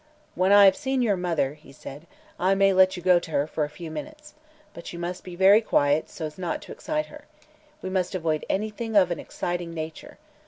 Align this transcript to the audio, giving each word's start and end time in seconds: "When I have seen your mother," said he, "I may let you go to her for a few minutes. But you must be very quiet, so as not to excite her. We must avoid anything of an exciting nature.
"When 0.33 0.51
I 0.51 0.65
have 0.65 0.75
seen 0.75 1.03
your 1.03 1.15
mother," 1.15 1.59
said 1.73 2.01
he, 2.01 2.07
"I 2.39 2.55
may 2.55 2.73
let 2.73 2.97
you 2.97 3.03
go 3.03 3.19
to 3.19 3.29
her 3.29 3.45
for 3.45 3.63
a 3.65 3.69
few 3.69 3.91
minutes. 3.91 4.33
But 4.73 4.91
you 4.91 4.97
must 4.97 5.23
be 5.23 5.35
very 5.35 5.61
quiet, 5.61 6.09
so 6.09 6.25
as 6.25 6.39
not 6.39 6.59
to 6.63 6.71
excite 6.71 7.05
her. 7.05 7.25
We 7.83 7.91
must 7.91 8.15
avoid 8.15 8.43
anything 8.49 8.95
of 8.95 9.11
an 9.11 9.19
exciting 9.19 9.75
nature. 9.75 10.17